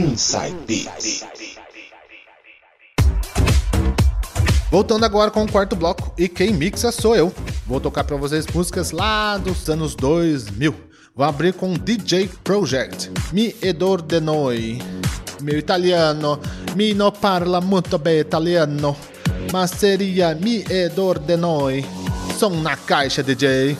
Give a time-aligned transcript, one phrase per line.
[0.00, 0.88] Inside.
[4.70, 7.30] Voltando agora com o quarto bloco, e quem mixa sou eu.
[7.66, 10.74] Vou tocar para vocês músicas lá dos anos 2000.
[11.14, 14.80] Vou abrir com DJ Project, Mi Edor de Noi.
[15.42, 16.40] Meu italiano,
[16.74, 18.96] mi não parla muito bem italiano,
[19.52, 21.84] mas seria mi Edor de Noi.
[22.38, 23.76] Som na caixa, DJ.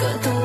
[0.00, 0.36] că tu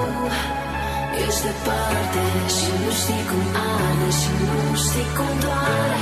[1.26, 2.24] ești departe
[2.56, 6.00] Și nu știi cum arde și nu știi cum doare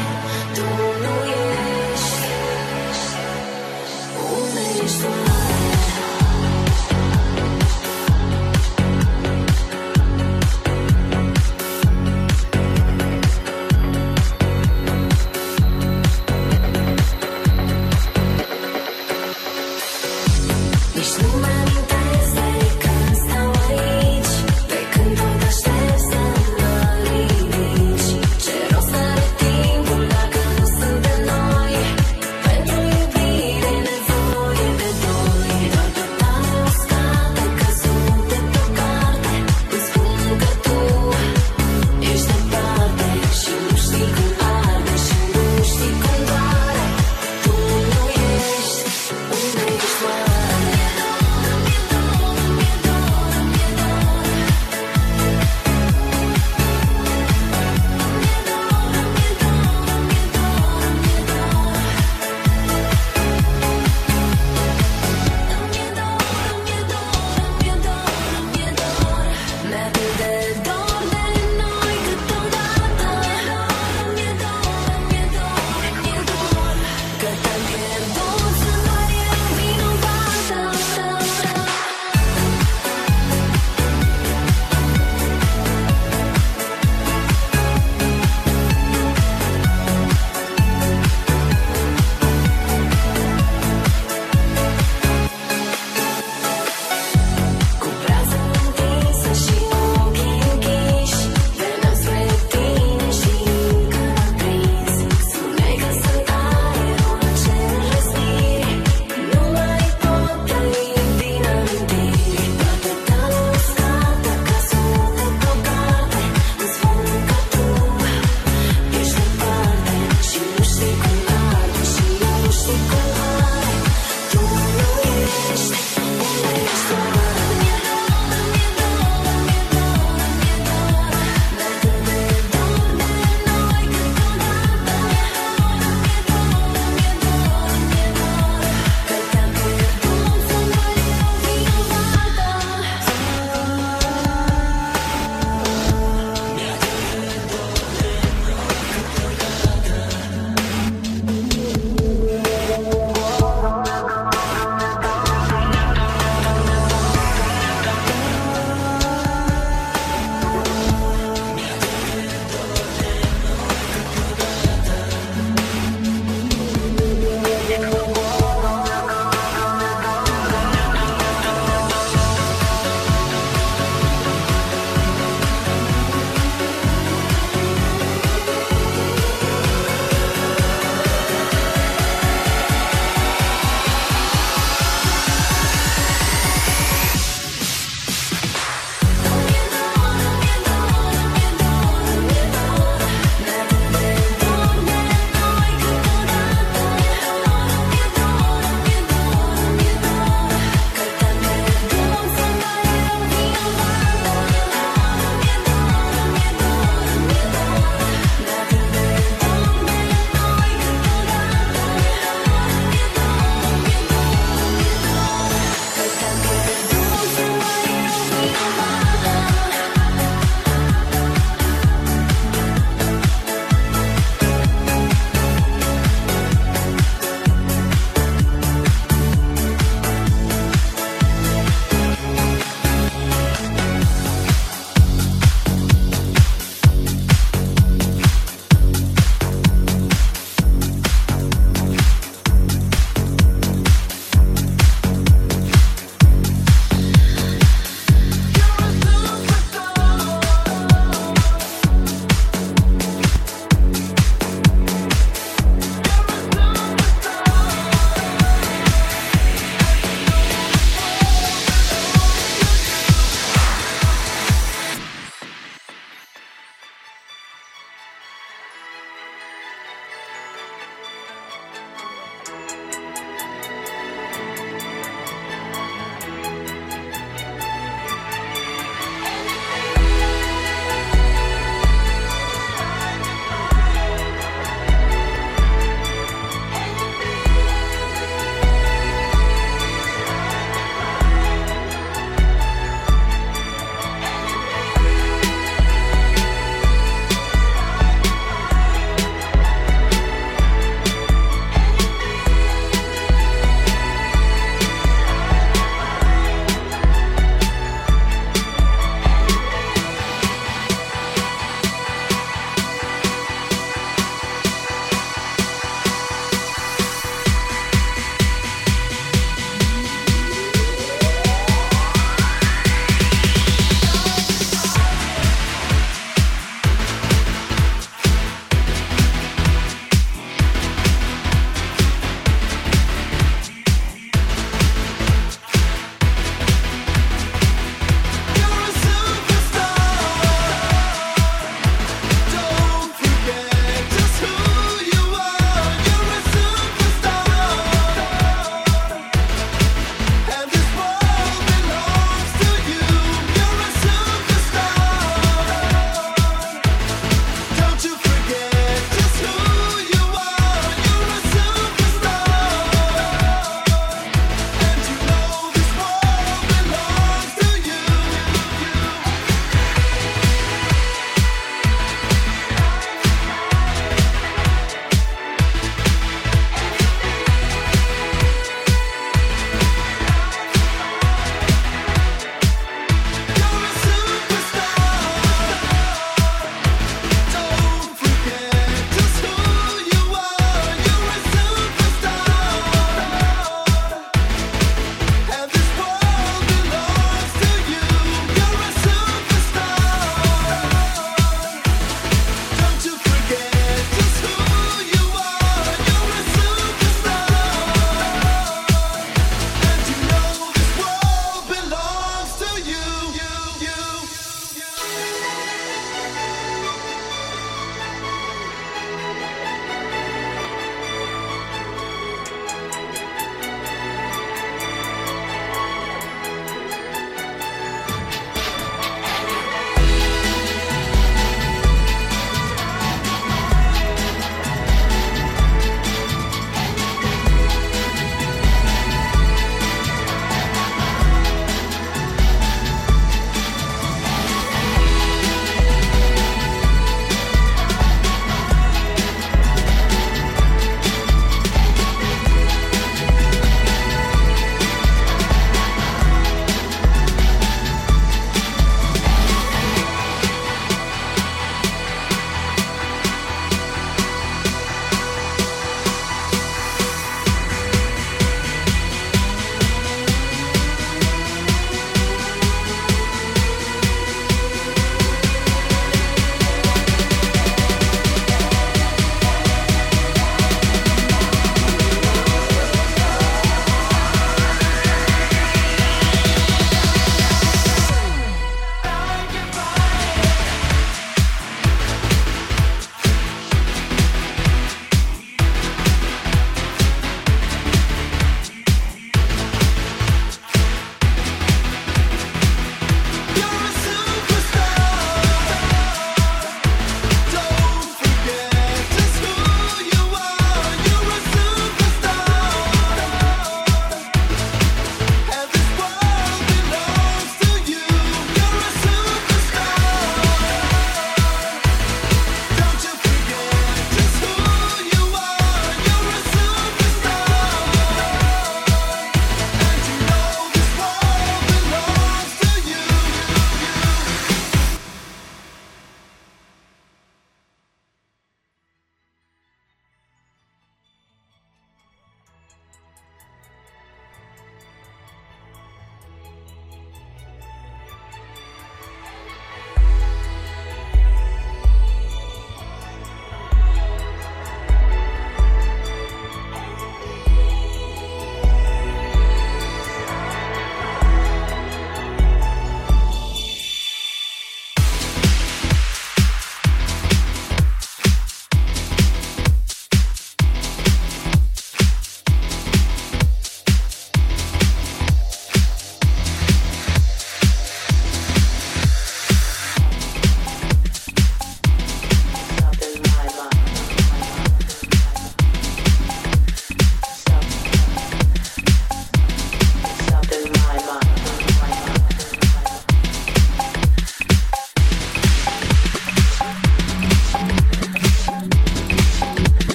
[0.56, 0.68] Tu
[1.04, 2.26] nu ești
[4.38, 5.47] Unde ești tu?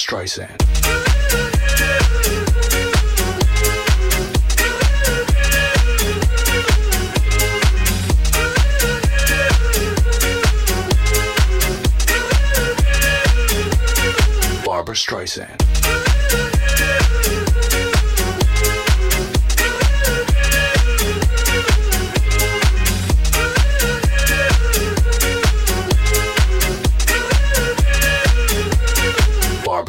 [0.00, 0.59] Streisand.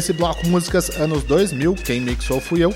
[0.00, 2.74] Nesse bloco músicas anos 2000, quem mixou fui eu.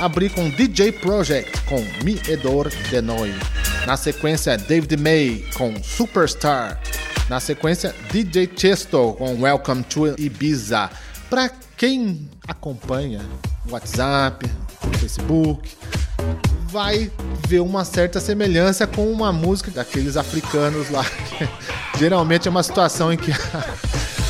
[0.00, 3.34] Abri com DJ Project com Mi Edor de Noi.
[3.86, 6.80] Na sequência, David May com Superstar.
[7.28, 10.88] Na sequência, DJ Chesto com Welcome to Ibiza.
[11.28, 13.20] Para quem acompanha
[13.68, 14.50] WhatsApp,
[14.98, 15.70] Facebook,
[16.68, 17.12] vai
[17.46, 21.04] ver uma certa semelhança com uma música daqueles africanos lá.
[22.00, 23.30] Geralmente é uma situação em que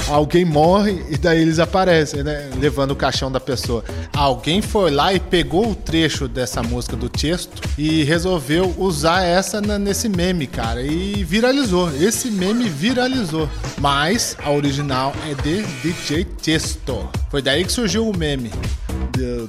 [0.09, 2.51] alguém morre e daí eles aparecem, né?
[2.59, 3.85] Levando o caixão da pessoa.
[4.14, 9.61] Alguém foi lá e pegou o trecho dessa música do texto e resolveu usar essa
[9.61, 10.83] na, nesse meme, cara.
[10.83, 11.90] E viralizou.
[11.97, 13.49] Esse meme viralizou.
[13.79, 17.09] Mas a original é de DJ Chesto.
[17.31, 18.51] Foi daí que surgiu o meme.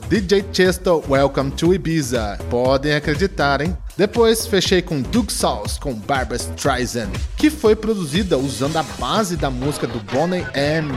[0.09, 2.37] DJ Chesto, Welcome to Ibiza.
[2.49, 3.75] Podem acreditar, hein?
[3.97, 9.49] Depois fechei com Duke Sauce com Barbara Streisand, que foi produzida usando a base da
[9.49, 10.91] música do Bonnie M,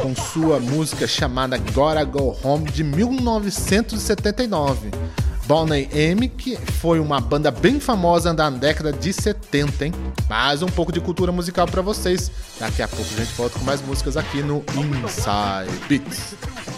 [0.00, 4.90] com sua música chamada Gotta Go Home de 1979.
[5.46, 9.92] Bonnie M, que foi uma banda bem famosa na década de 70, hein?
[10.28, 12.30] Mais um pouco de cultura musical para vocês.
[12.58, 16.77] Daqui a pouco a gente volta com mais músicas aqui no Inside Beats.